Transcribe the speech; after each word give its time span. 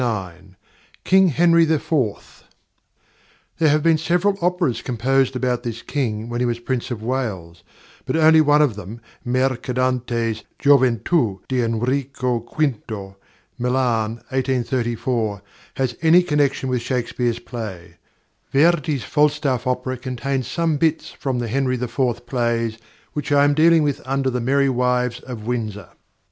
KING 1.03 1.27
HENRY 1.27 1.71
IV 1.71 1.91
There 3.59 3.69
have 3.69 3.83
been 3.83 3.99
several 3.99 4.35
operas 4.41 4.81
composed 4.81 5.35
about 5.35 5.61
this 5.61 5.83
King 5.83 6.27
when 6.27 6.39
he 6.39 6.45
was 6.47 6.57
Prince 6.57 6.89
of 6.89 7.03
Wales, 7.03 7.61
but 8.07 8.15
only 8.15 8.41
one 8.41 8.63
of 8.63 8.75
them, 8.75 8.99
+Mercadante's+ 9.23 10.41
Gioventu 10.57 11.41
di 11.47 11.61
Enrico 11.61 12.39
V., 12.39 12.73
Milan, 13.59 14.13
1834, 14.29 15.43
has 15.75 15.95
any 16.01 16.23
connection 16.23 16.67
with 16.67 16.81
Shakespeare's 16.81 17.37
play. 17.37 17.97
Verdi's 18.51 19.03
Falstaff 19.03 19.67
opera 19.67 19.97
contains 19.97 20.47
some 20.47 20.77
bits 20.77 21.11
from 21.11 21.37
the 21.37 21.47
Henry 21.47 21.75
IV. 21.75 22.25
plays 22.25 22.79
which 23.13 23.31
I 23.31 23.43
am 23.43 23.53
dealing 23.53 23.83
with 23.83 24.01
under 24.07 24.31
The 24.31 24.41
Merry 24.41 24.67
Wives 24.69 25.19
of 25.19 25.45
Windsor. 25.45 25.89